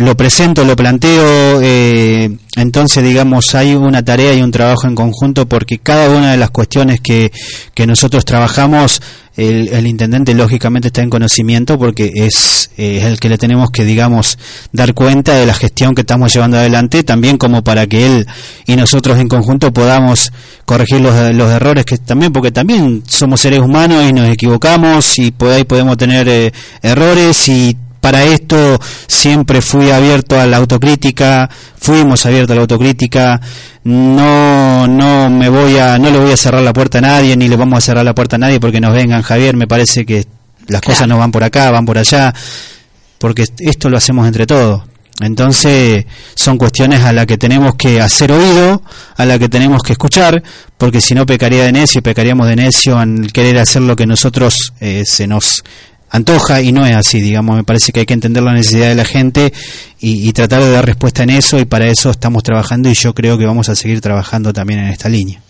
[0.00, 5.46] lo presento, lo planteo, eh, entonces digamos hay una tarea y un trabajo en conjunto
[5.46, 7.30] porque cada una de las cuestiones que,
[7.74, 9.02] que nosotros trabajamos,
[9.36, 14.38] el, el, intendente lógicamente está en conocimiento porque es, el que le tenemos que digamos
[14.72, 18.26] dar cuenta de la gestión que estamos llevando adelante, también como para que él
[18.66, 20.32] y nosotros en conjunto podamos
[20.64, 25.30] corregir los, los errores que también, porque también somos seres humanos y nos equivocamos y
[25.30, 31.48] por ahí podemos tener eh, errores y para esto siempre fui abierto a la autocrítica,
[31.78, 33.40] fuimos abiertos a la autocrítica,
[33.84, 37.48] no no me voy a no le voy a cerrar la puerta a nadie ni
[37.48, 40.26] le vamos a cerrar la puerta a nadie porque nos vengan Javier, me parece que
[40.66, 42.32] las cosas no van por acá, van por allá,
[43.18, 44.82] porque esto lo hacemos entre todos.
[45.20, 48.82] Entonces son cuestiones a las que tenemos que hacer oído,
[49.16, 50.42] a las que tenemos que escuchar,
[50.78, 54.72] porque si no pecaría de necio, pecaríamos de necio al querer hacer lo que nosotros
[54.80, 55.62] eh, se nos
[56.10, 58.94] antoja y no es así, digamos, me parece que hay que entender la necesidad de
[58.96, 59.52] la gente
[60.00, 63.38] y, tratar de dar respuesta en eso y para eso estamos trabajando y yo creo
[63.38, 65.40] que vamos a seguir trabajando también en esta línea.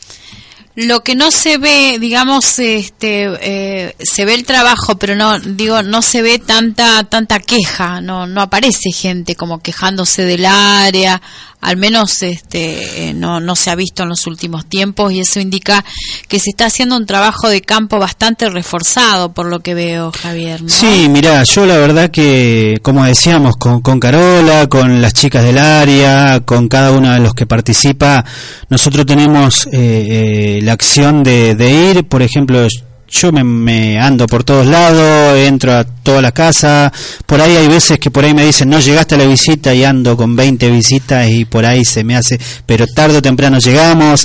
[0.77, 5.83] Lo que no se ve, digamos, este, eh, se ve el trabajo, pero no, digo,
[5.83, 11.21] no se ve tanta, tanta queja, no, no aparece gente como quejándose del área,
[11.61, 15.41] al menos este eh, no, no se ha visto en los últimos tiempos y eso
[15.41, 15.85] indica
[16.29, 20.61] que se está haciendo un trabajo de campo bastante reforzado por lo que veo Javier
[20.67, 25.59] sí mira yo la verdad que como decíamos con, con Carola con las chicas del
[25.59, 28.25] área con cada uno de los que participa
[28.69, 32.67] nosotros tenemos eh, eh, la acción de, de ir por ejemplo
[33.11, 36.93] yo me, ando por todos lados, entro a toda la casa,
[37.27, 39.85] por ahí hay veces que por ahí me dicen, no llegaste a la visita y
[39.85, 44.25] ando con 20 visitas y por ahí se me hace, pero tarde o temprano llegamos.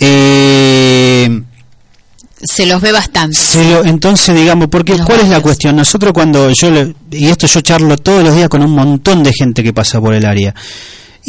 [0.00, 1.40] Eh,
[2.42, 3.38] se los ve bastante.
[3.84, 5.76] entonces, digamos, porque ¿cuál es la cuestión?
[5.76, 6.68] Nosotros cuando yo,
[7.10, 10.14] y esto yo charlo todos los días con un montón de gente que pasa por
[10.14, 10.54] el área,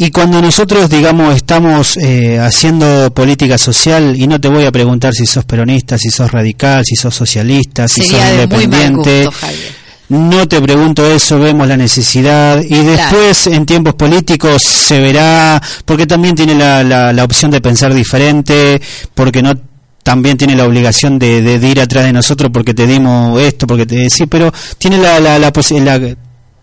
[0.00, 5.12] y cuando nosotros, digamos, estamos eh, haciendo política social, y no te voy a preguntar
[5.12, 9.28] si sos peronista, si sos radical, si sos socialista, si sos independiente,
[10.10, 16.06] no te pregunto eso, vemos la necesidad, y después en tiempos políticos se verá, porque
[16.06, 18.80] también tiene la, la, opción de pensar diferente,
[19.16, 19.52] porque no
[20.04, 23.84] también tiene la obligación de, de, ir atrás de nosotros porque te dimos esto, porque
[23.84, 26.16] te sí, pero tiene la, la, la, la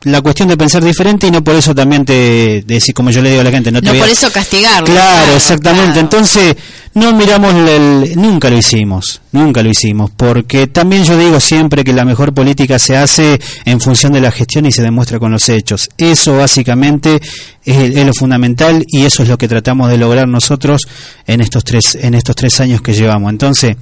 [0.05, 3.29] la cuestión de pensar diferente y no por eso también te, decir como yo le
[3.29, 4.85] digo a la gente, no te No por eso castigarlo.
[4.85, 5.99] Claro, exactamente.
[5.99, 6.55] Entonces,
[6.93, 11.91] no miramos el, nunca lo hicimos, nunca lo hicimos, porque también yo digo siempre que
[11.91, 15.49] la mejor política se hace en función de la gestión y se demuestra con los
[15.49, 15.89] hechos.
[15.97, 17.19] Eso básicamente
[17.65, 20.83] es, es lo fundamental y eso es lo que tratamos de lograr nosotros
[21.25, 23.31] en estos tres en estos tres años que llevamos.
[23.31, 23.75] Entonces,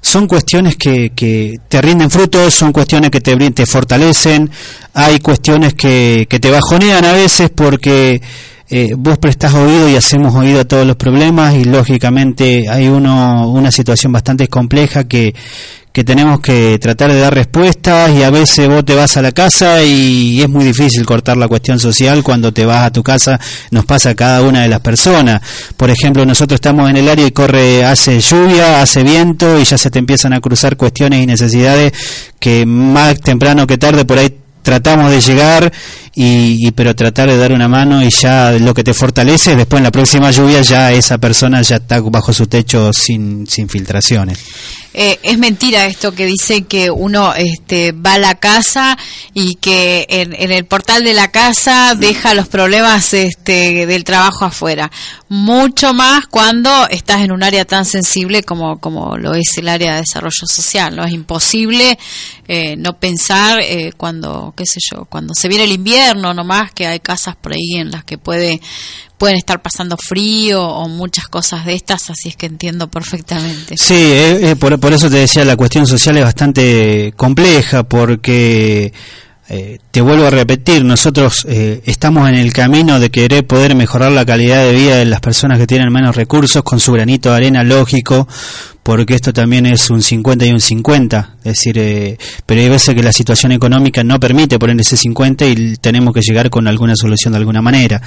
[0.00, 4.50] son cuestiones que, que te rinden frutos, son cuestiones que te, te fortalecen,
[4.94, 8.20] hay cuestiones que, que te bajonean a veces porque
[8.72, 13.50] eh, vos prestás oído y hacemos oído a todos los problemas y lógicamente hay uno,
[13.50, 15.34] una situación bastante compleja que,
[15.92, 19.32] que tenemos que tratar de dar respuestas y a veces vos te vas a la
[19.32, 23.40] casa y es muy difícil cortar la cuestión social cuando te vas a tu casa,
[23.72, 25.42] nos pasa a cada una de las personas.
[25.76, 29.76] Por ejemplo, nosotros estamos en el área y corre, hace lluvia, hace viento y ya
[29.76, 31.92] se te empiezan a cruzar cuestiones y necesidades
[32.38, 35.72] que más temprano que tarde por ahí tratamos de llegar
[36.14, 39.84] y, pero tratar de dar una mano y ya lo que te fortalece después en
[39.84, 44.38] la próxima lluvia ya esa persona ya está bajo su techo sin, sin filtraciones
[44.92, 48.98] eh, es mentira esto que dice que uno este, va a la casa
[49.32, 54.90] y que en, el portal de la casa deja los problemas este, del trabajo afuera.
[55.28, 59.92] Mucho más cuando estás en un área tan sensible como, como lo es el área
[59.92, 60.96] de desarrollo social.
[60.96, 61.96] No es imposible
[62.48, 65.99] eh, no pensar eh, cuando, qué sé yo, cuando se viene el invierno
[66.34, 68.60] nomás, que hay casas por ahí en las que puede
[69.18, 73.76] pueden estar pasando frío o muchas cosas de estas, así es que entiendo perfectamente.
[73.76, 78.92] Sí, eh, eh, por, por, eso te decía, la cuestión social es bastante compleja porque...
[79.52, 84.24] Eh, te vuelvo a repetir, nosotros estamos en el camino de querer poder mejorar la
[84.24, 87.64] calidad de vida de las personas que tienen menos recursos con su granito de arena
[87.64, 88.28] lógico,
[88.84, 93.02] porque esto también es un 50 y un 50, es decir, pero hay veces que
[93.02, 97.32] la situación económica no permite poner ese 50 y tenemos que llegar con alguna solución
[97.32, 98.00] de alguna manera.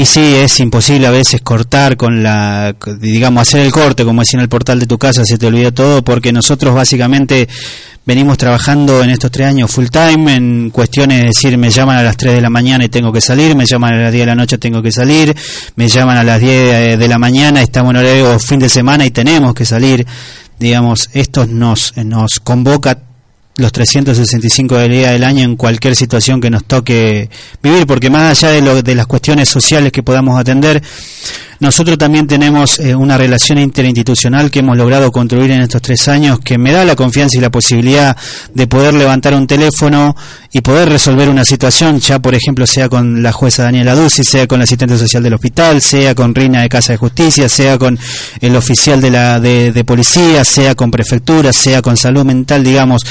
[0.00, 4.38] Y sí, es imposible a veces cortar con la, digamos, hacer el corte, como decía
[4.38, 7.46] en el portal de tu casa, se te olvida todo, porque nosotros básicamente
[8.06, 12.02] venimos trabajando en estos tres años full time en cuestiones de decir, me llaman a
[12.02, 14.26] las 3 de la mañana y tengo que salir, me llaman a las 10 de
[14.26, 15.36] la noche tengo que salir,
[15.76, 19.10] me llaman a las 10 de la mañana, estamos en horario fin de semana y
[19.10, 20.06] tenemos que salir.
[20.58, 22.98] Digamos, esto nos, nos convoca
[23.60, 27.28] los 365 días del año en cualquier situación que nos toque
[27.62, 30.82] vivir, porque más allá de, lo, de las cuestiones sociales que podamos atender,
[31.60, 36.40] nosotros también tenemos eh, una relación interinstitucional que hemos logrado construir en estos tres años
[36.40, 38.16] que me da la confianza y la posibilidad
[38.54, 40.16] de poder levantar un teléfono
[40.52, 44.46] y poder resolver una situación, ya por ejemplo sea con la jueza Daniela Duzzi, sea
[44.46, 47.98] con la asistente social del hospital, sea con Reina de Casa de Justicia, sea con
[48.40, 53.02] el oficial de la de, de policía, sea con prefectura, sea con salud mental, digamos,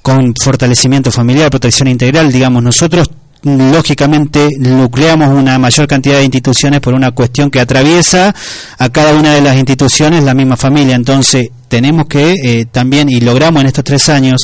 [0.00, 3.10] con fortalecimiento familiar, protección integral, digamos, nosotros
[3.46, 8.34] lógicamente nucleamos una mayor cantidad de instituciones por una cuestión que atraviesa
[8.78, 10.96] a cada una de las instituciones la misma familia.
[10.96, 14.42] Entonces, tenemos que eh, también, y logramos en estos tres años,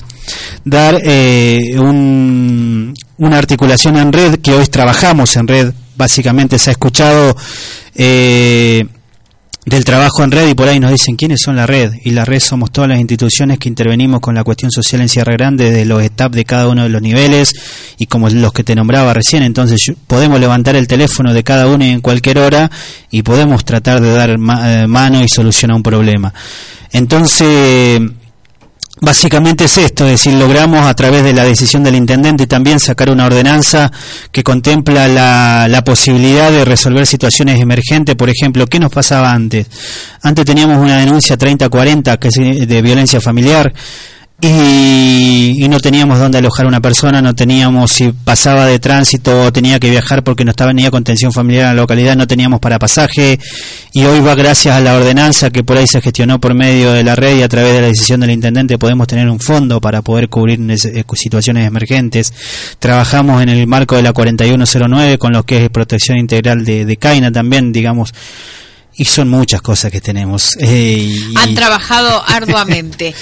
[0.65, 7.37] dar eh, una articulación en red, que hoy trabajamos en red, básicamente se ha escuchado.
[7.95, 8.87] Eh,
[9.65, 12.25] del trabajo en red y por ahí nos dicen quiénes son la red y la
[12.25, 15.85] red somos todas las instituciones que intervenimos con la cuestión social en Sierra Grande desde
[15.85, 17.55] los staff de cada uno de los niveles
[17.97, 21.85] y como los que te nombraba recién entonces podemos levantar el teléfono de cada uno
[21.85, 22.71] en cualquier hora
[23.11, 26.35] y podemos tratar de dar eh, mano y solucionar un problema.
[26.91, 28.01] Entonces
[29.05, 33.11] Básicamente es esto, es decir, logramos a través de la decisión del intendente también sacar
[33.11, 33.91] una ordenanza
[34.31, 38.15] que contempla la, la, posibilidad de resolver situaciones emergentes.
[38.15, 39.67] Por ejemplo, ¿qué nos pasaba antes?
[40.23, 43.73] Antes teníamos una denuncia 30-40 que es de violencia familiar
[44.45, 49.53] y, no teníamos dónde alojar a una persona, no teníamos si pasaba de tránsito o
[49.53, 52.61] tenía que viajar porque no estaba ni a contención familiar en la localidad, no teníamos
[52.61, 53.39] para pasaje
[53.93, 57.05] y hoy va gracias a la ordenanza que por ahí se gestionó por medio de
[57.05, 60.03] la red y a través de la decisión del intendente podemos tener un fondo para
[60.03, 62.33] poder cubrir eh, situaciones emergentes.
[62.81, 66.97] Trabajamos en el marco de la 4109 con lo que es protección integral de, de
[66.97, 68.13] CAINA también, digamos,
[68.95, 70.57] y son muchas cosas que tenemos.
[70.61, 73.15] Eh, Han trabajado arduamente.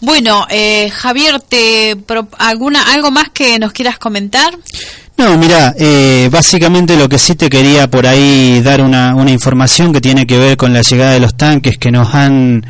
[0.00, 1.96] Bueno, eh, Javier, ¿te
[2.38, 4.56] alguna algo más que nos quieras comentar?
[5.16, 9.92] No, mira, eh, básicamente lo que sí te quería por ahí dar una, una información
[9.92, 12.64] que tiene que ver con la llegada de los tanques que nos han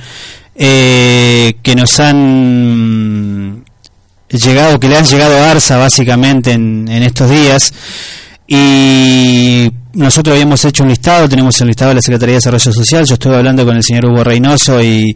[0.55, 3.65] eh, que nos han
[4.31, 7.75] llegado, que le han llegado a Arsa básicamente en, en estos días
[8.47, 13.05] y nosotros habíamos hecho un listado, tenemos el listado de la Secretaría de Desarrollo Social,
[13.07, 15.15] yo estuve hablando con el señor Hugo Reynoso y,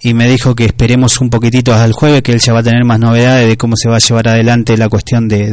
[0.00, 2.62] y me dijo que esperemos un poquitito hasta el jueves, que él ya va a
[2.62, 5.50] tener más novedades de cómo se va a llevar adelante la cuestión de,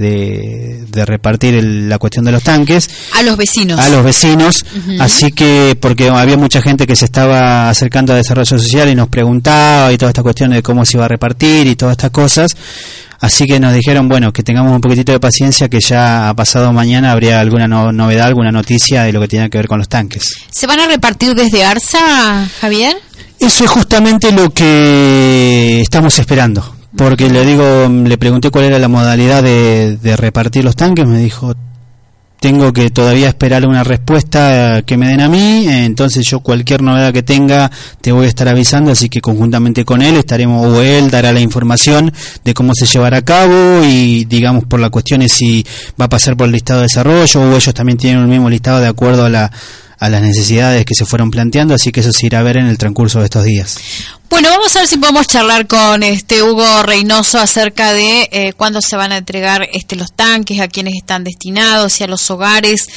[0.88, 2.90] de, repartir la cuestión de los tanques.
[3.16, 3.80] A los vecinos.
[3.80, 4.66] A los vecinos,
[5.00, 9.10] así que porque había mucha gente que se estaba acercando a Desarrollo Social y nos
[9.10, 12.52] preguntaba y toda esta cuestión de cómo se iba a repartir y todas estas cosas.
[13.22, 16.72] Así que nos dijeron, bueno, que tengamos un poquitito de paciencia, que ya ha pasado
[16.72, 20.36] mañana habría alguna novedad, alguna noticia de lo que tiene que ver con los tanques.
[20.50, 22.96] ¿Se van a repartir desde ARSA, Javier?
[23.40, 26.76] Eso es justamente lo que estamos esperando.
[26.96, 31.20] Porque le digo, le pregunté cuál era la modalidad de, de repartir los tanques, me
[31.20, 31.54] dijo,
[32.40, 37.12] tengo que todavía esperar una respuesta que me den a mí, entonces yo cualquier novedad
[37.12, 37.70] que tenga
[38.02, 41.42] te voy a estar avisando, así que conjuntamente con él estaremos, o él dará la
[41.42, 45.66] información de cómo se llevará a cabo y digamos por la cuestión es si
[46.00, 48.80] va a pasar por el listado de desarrollo o ellos también tienen el mismo listado
[48.80, 49.52] de acuerdo a la
[50.00, 52.68] a las necesidades que se fueron planteando, así que eso se irá a ver en
[52.68, 53.78] el transcurso de estos días.
[54.30, 58.80] Bueno, vamos a ver si podemos charlar con este Hugo Reynoso acerca de eh, cuándo
[58.80, 62.88] se van a entregar este los tanques, a quienes están destinados, si a los hogares,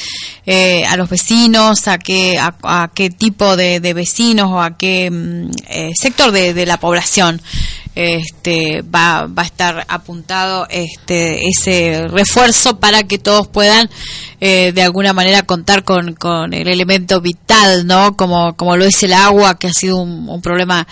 [0.45, 5.51] eh, a los vecinos, a qué a, qué tipo de, vecinos o a qué mm,
[5.69, 7.41] eh, sector de, de la población
[7.95, 13.89] este, va, va a estar apuntado este, ese refuerzo para que todos puedan
[14.41, 18.17] eh, de alguna manera contar con, con el elemento vital, ¿no?
[18.17, 20.87] Como, como lo es el agua, que ha sido un, problema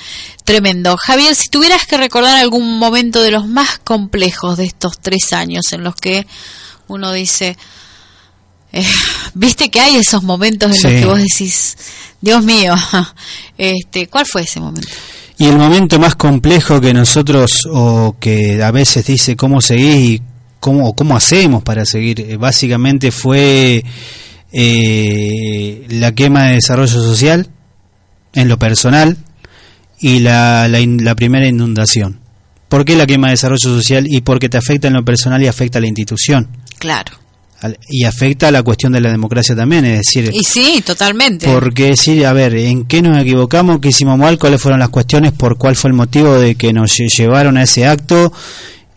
[0.46, 0.96] tremendo.
[0.96, 5.74] Javier, si tuvieras que recordar algún momento de los más complejos de estos tres años
[5.74, 6.28] en los que
[6.88, 7.58] uno dice,
[8.72, 8.86] eh,
[9.34, 11.76] viste que hay esos momentos en los que vos decís,
[12.22, 12.76] Dios mío,
[13.58, 14.88] este, ¿cuál fue ese momento?
[15.42, 20.22] Y el momento más complejo que nosotros, o que a veces dice cómo seguir y
[20.60, 23.84] cómo, cómo hacemos para seguir, eh, básicamente fue
[24.52, 27.50] eh, la quema de desarrollo social
[28.36, 29.18] en lo personal
[30.00, 32.20] y la, la, la primera inundación.
[32.70, 34.06] ¿Por qué la quema de desarrollo social?
[34.08, 36.50] Y porque te afecta en lo personal y afecta a la institución.
[36.78, 37.21] Claro
[37.90, 40.32] y afecta a la cuestión de la democracia también, es decir...
[40.34, 41.48] Y sí, totalmente.
[41.52, 43.80] Porque decir, a ver, ¿en qué nos equivocamos?
[43.80, 44.40] ¿Qué hicimos mal?
[44.40, 45.32] ¿Cuáles fueron las cuestiones?
[45.32, 48.34] ¿Por cuál fue el motivo de que nos llevaron a ese acto?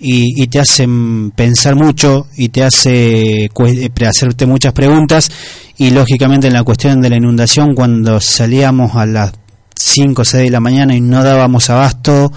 [0.07, 5.31] Y, te hacen pensar mucho y te hace eh, hacerte muchas preguntas
[5.79, 9.33] y lógicamente en la cuestión de la inundación cuando salíamos a las
[9.75, 12.31] 5 o 6 de la mañana y no dábamos abasto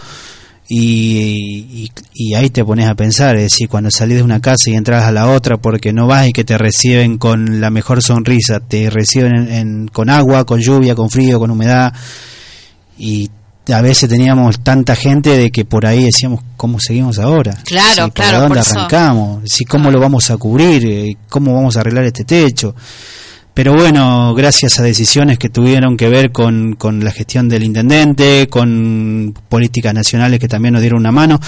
[0.70, 4.76] y, y, ahí te pones a pensar, es decir, cuando salís de una casa y
[4.76, 8.60] entras a la otra porque no vas y que te reciben con la mejor sonrisa,
[8.60, 11.94] te reciben con agua, con lluvia, con frío, con humedad.
[12.98, 13.30] Y
[13.74, 18.42] a veces teníamos tanta gente de que por ahí decíamos cómo seguimos ahora claro claro
[18.42, 22.74] dónde arrancamos si cómo lo vamos a cubrir eh, cómo vamos a arreglar este techo
[23.58, 28.48] pero bueno, gracias a decisiones que tuvieron que ver con, con la gestión del intendente,
[28.48, 31.40] con políticas nacionales que también nos dieron una mano,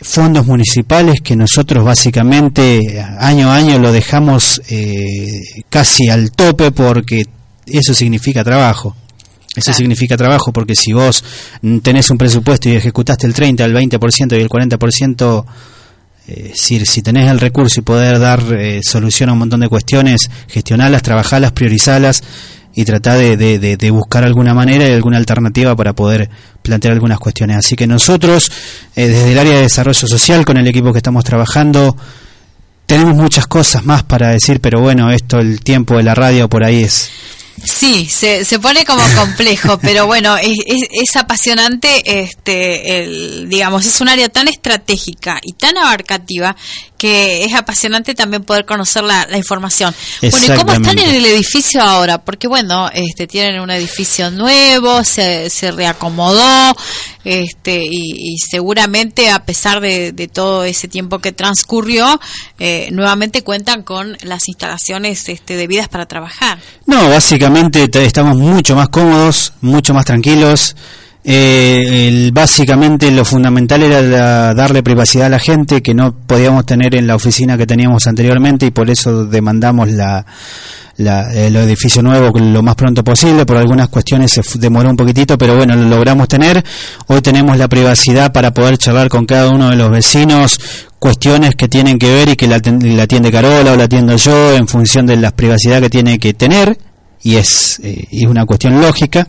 [0.00, 7.24] fondos municipales que nosotros básicamente año a año lo dejamos eh, casi al tope porque
[7.66, 8.94] eso significa trabajo.
[9.56, 11.24] Eso significa trabajo porque si vos
[11.82, 15.44] tenés un presupuesto y ejecutaste el 30, el 20% y el 40%
[16.28, 19.68] eh, si, si tenés el recurso y poder dar eh, solución a un montón de
[19.68, 22.22] cuestiones, gestionarlas, trabajarlas, priorizarlas
[22.74, 26.28] y tratar de, de, buscar alguna manera y alguna alternativa para poder
[26.62, 27.56] plantear algunas cuestiones.
[27.56, 28.50] Así que nosotros,
[28.96, 31.96] eh, desde el área de desarrollo social, con el equipo que estamos trabajando,
[32.84, 36.64] tenemos muchas cosas más para decir, pero bueno, esto, el tiempo de la radio por
[36.64, 37.08] ahí es
[37.64, 44.00] Sí, se, se pone como complejo, pero bueno, es, es, apasionante, este, el, digamos, es
[44.00, 46.54] un área tan estratégica y tan abarcativa
[46.98, 49.94] que es apasionante también poder conocer la, información.
[50.22, 52.18] Bueno, ¿y cómo están en el edificio ahora?
[52.24, 56.74] Porque bueno, este, tienen un edificio nuevo, se, se reacomodó,
[57.24, 62.20] este, y, seguramente a pesar de, todo ese tiempo que transcurrió,
[62.58, 66.58] eh, nuevamente cuentan con las instalaciones este, debidas para trabajar.
[66.86, 67.45] No, básicamente
[68.04, 70.76] estamos mucho más cómodos, mucho más tranquilos.
[71.28, 77.08] Eh, básicamente lo fundamental era darle privacidad a la gente que no podíamos tener en
[77.08, 80.24] la oficina que teníamos anteriormente y por eso demandamos la,
[80.96, 83.44] el edificio nuevo lo más pronto posible.
[83.44, 86.64] Por algunas cuestiones se demoró un poquitito, pero bueno, lo logramos tener.
[87.08, 90.60] Hoy tenemos la privacidad para poder charlar con cada uno de los vecinos
[91.00, 94.54] cuestiones que tienen que ver y que la, la atiende Carola o la atiendo yo
[94.54, 96.78] en función de la privacidad que tiene que tener
[97.26, 99.26] y es, eh, una cuestión lógica,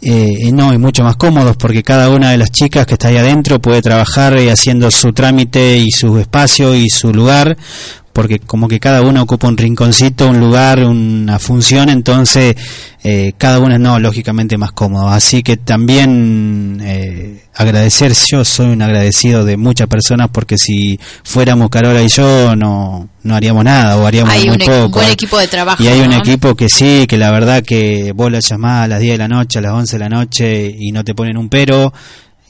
[0.00, 3.18] eh, no, y mucho más cómodos porque cada una de las chicas que está ahí
[3.18, 7.54] adentro puede trabajar eh, haciendo su trámite y su espacio y su lugar
[8.16, 12.56] porque como que cada uno ocupa un rinconcito, un lugar, una función, entonces
[13.04, 15.08] eh, cada uno es no, lógicamente más cómodo.
[15.08, 21.68] Así que también eh, agradecer, yo soy un agradecido de muchas personas porque si fuéramos
[21.68, 25.00] Carola y yo no, no haríamos nada o haríamos hay muy un, poco.
[25.00, 25.82] buen equipo de trabajo.
[25.82, 29.00] Y hay un equipo que sí, que la verdad que vos la llamás a las
[29.00, 31.50] 10 de la noche, a las 11 de la noche y no te ponen un
[31.50, 31.92] pero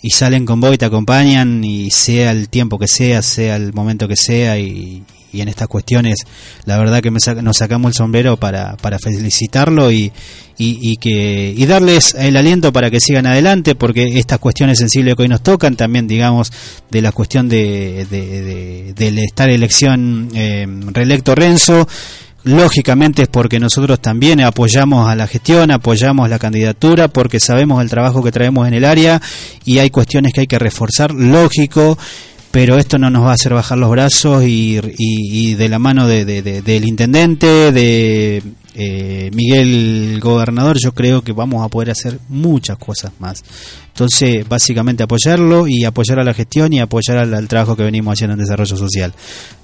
[0.01, 3.73] y salen con vos y te acompañan y sea el tiempo que sea, sea el
[3.73, 5.03] momento que sea y,
[5.33, 6.17] y en estas cuestiones
[6.65, 10.13] la verdad que me saca- nos sacamos el sombrero para, para felicitarlo y,
[10.59, 15.23] y, que y darles el aliento para que sigan adelante porque estas cuestiones sensibles que
[15.23, 16.53] hoy nos tocan también digamos
[16.91, 21.87] de la cuestión de, de, de- estar elección eh, reelecto Renzo
[22.45, 27.91] lógicamente es porque nosotros también apoyamos a la gestión, apoyamos la candidatura, porque sabemos el
[27.91, 29.21] trabajo que traemos en el área
[29.65, 31.99] y hay cuestiones que hay que reforzar, lógico,
[32.57, 36.25] pero esto no nos va a hacer bajar los brazos y, de la mano de-
[36.25, 38.43] del intendente, de
[38.75, 43.45] eh, Miguel Gobernador, yo creo que vamos a poder hacer muchas cosas más.
[43.97, 48.35] Entonces, básicamente apoyarlo y apoyar a la gestión y apoyar al, trabajo que venimos haciendo
[48.35, 49.15] en desarrollo social.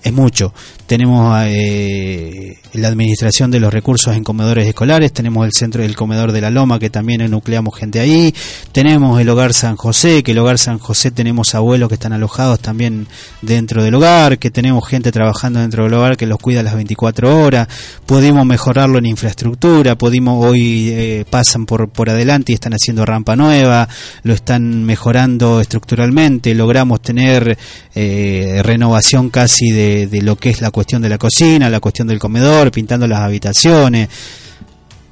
[0.02, 0.54] Es mucho.
[0.86, 6.32] Tenemos eh, la administración de los recursos en comedores escolares, tenemos el centro del comedor
[6.32, 8.34] de la Loma, que también nucleamos gente ahí,
[8.72, 12.60] tenemos el hogar San José, que el hogar San José tenemos abuelos que están alojados
[12.60, 13.06] también
[13.42, 17.44] dentro del hogar, que tenemos gente trabajando dentro del hogar que los cuida las 24
[17.44, 17.68] horas,
[18.06, 23.36] pudimos mejorarlo en infraestructura, pudimos hoy eh, pasan por, por adelante y están haciendo rampa
[23.36, 23.88] nueva,
[24.22, 27.58] lo están mejorando estructuralmente, logramos tener
[27.94, 32.08] eh, renovación casi de, de lo que es la cuestión de la cocina, la cuestión
[32.08, 34.08] del comedor, pintando las habitaciones,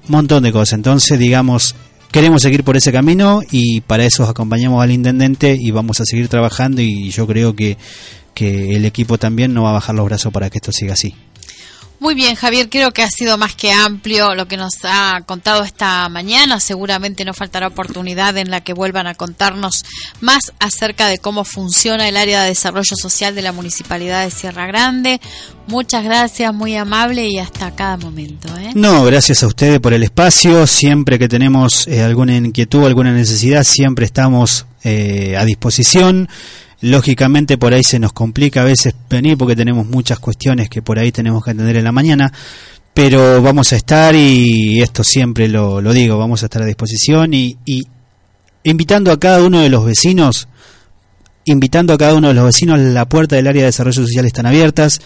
[0.09, 0.75] montón de cosas.
[0.75, 1.75] Entonces, digamos,
[2.11, 6.29] queremos seguir por ese camino y para eso acompañamos al intendente y vamos a seguir
[6.29, 7.79] trabajando y yo creo que,
[8.35, 11.15] que el equipo también no va a bajar los brazos para que esto siga así.
[12.01, 15.65] Muy bien, Javier, creo que ha sido más que amplio lo que nos ha contado
[15.65, 16.59] esta mañana.
[16.59, 19.85] Seguramente no faltará oportunidad en la que vuelvan a contarnos
[20.23, 24.67] más acerca de cómo funciona el área de desarrollo social de la Municipalidad de Sierra
[24.67, 25.21] Grande.
[25.67, 28.49] Muchas gracias, muy amable y hasta cada momento.
[28.57, 28.71] ¿eh?
[28.75, 30.67] No, gracias a ustedes por el espacio.
[30.67, 36.31] Siempre que tenemos eh, alguna inquietud, alguna necesidad, siempre estamos eh, a disposición.
[36.83, 40.99] Lógicamente por ahí se nos complica a veces venir porque tenemos muchas cuestiones que por
[40.99, 42.33] ahí tenemos que atender en la mañana,
[42.95, 47.35] pero vamos a estar y esto siempre lo, lo digo, vamos a estar a disposición
[47.35, 47.57] y,
[48.65, 50.49] invitando a cada uno de los vecinos,
[51.45, 54.47] invitando a cada uno de los vecinos, la puerta del área de desarrollo social están
[54.47, 55.01] abiertas,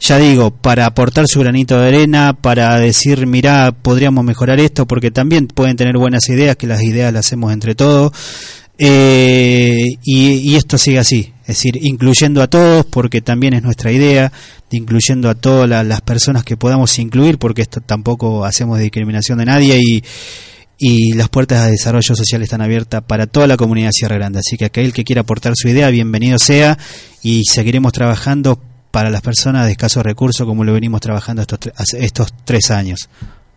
[0.00, 5.10] ya digo, para aportar su granito de arena, para decir, mirá, podríamos mejorar esto, porque
[5.10, 8.12] también pueden tener buenas ideas, que las ideas las hacemos entre todos,
[8.78, 13.92] eh, y, y esto sigue así, es decir, incluyendo a todos, porque también es nuestra
[13.92, 14.32] idea,
[14.70, 19.38] de incluyendo a todas la- las personas que podamos incluir, porque esto tampoco hacemos discriminación
[19.38, 20.02] de nadie y,
[20.78, 24.40] y las puertas de desarrollo social están abiertas para toda la comunidad Sierra Grande.
[24.40, 26.76] Así que aquel que quiera aportar su idea, bienvenido sea
[27.22, 28.60] y seguiremos trabajando
[28.90, 31.58] para las personas de escasos recursos como lo venimos trabajando estos,
[31.94, 33.08] estos tres años.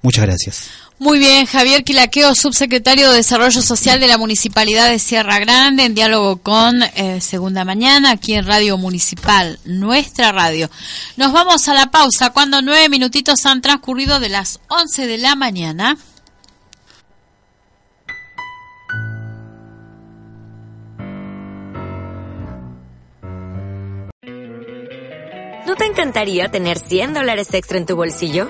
[0.03, 0.69] Muchas gracias.
[0.99, 5.93] Muy bien, Javier Quilaqueo, subsecretario de Desarrollo Social de la Municipalidad de Sierra Grande, en
[5.93, 10.71] diálogo con eh, Segunda Mañana, aquí en Radio Municipal, nuestra radio.
[11.15, 15.35] Nos vamos a la pausa cuando nueve minutitos han transcurrido de las once de la
[15.35, 15.97] mañana.
[25.67, 28.49] ¿No te encantaría tener 100 dólares extra en tu bolsillo?